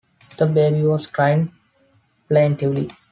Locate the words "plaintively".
2.27-2.89